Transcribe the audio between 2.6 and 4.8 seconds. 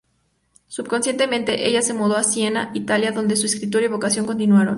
Italia donde su escritura y vocación continuaron.